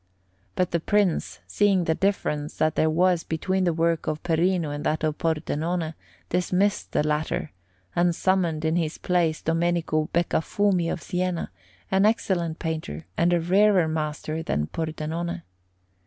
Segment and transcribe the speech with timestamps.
[0.55, 4.83] But the Prince, seeing the difference that there was between the work of Perino and
[4.83, 5.93] that of Pordenone,
[6.29, 7.51] dismissed the latter,
[7.95, 11.51] and summoned in his place Domenico Beccafumi of Siena,
[11.91, 15.43] an excellent painter and a rarer master than Pordenone.